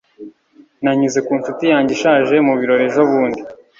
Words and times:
Nanyuze 0.83 1.19
ku 1.25 1.31
nshuti 1.39 1.63
yanjye 1.71 1.91
ishaje 1.97 2.35
mu 2.47 2.53
birori 2.59 2.83
ejobundi 2.89 3.39